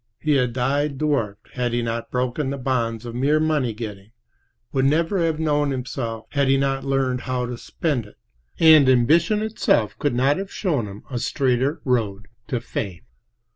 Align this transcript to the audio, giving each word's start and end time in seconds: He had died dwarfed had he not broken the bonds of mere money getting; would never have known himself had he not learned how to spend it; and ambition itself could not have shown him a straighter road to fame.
He 0.19 0.31
had 0.31 0.53
died 0.53 0.97
dwarfed 0.97 1.49
had 1.53 1.73
he 1.73 1.83
not 1.83 2.09
broken 2.09 2.49
the 2.49 2.57
bonds 2.57 3.05
of 3.05 3.13
mere 3.13 3.39
money 3.39 3.71
getting; 3.71 4.09
would 4.71 4.85
never 4.85 5.19
have 5.19 5.39
known 5.39 5.69
himself 5.69 6.25
had 6.31 6.47
he 6.47 6.57
not 6.57 6.83
learned 6.83 7.21
how 7.21 7.45
to 7.45 7.55
spend 7.55 8.07
it; 8.07 8.15
and 8.59 8.89
ambition 8.89 9.43
itself 9.43 9.95
could 9.99 10.15
not 10.15 10.37
have 10.37 10.51
shown 10.51 10.87
him 10.87 11.03
a 11.11 11.19
straighter 11.19 11.81
road 11.85 12.29
to 12.47 12.59
fame. 12.59 13.03